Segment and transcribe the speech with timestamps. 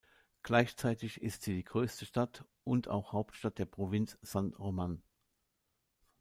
[0.41, 5.03] Gleichzeitig ist sie die größte Stadt, und auch Hauptstadt der Provinz San Román.